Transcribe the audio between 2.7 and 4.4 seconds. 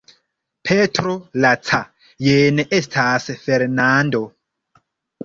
estas Fernando.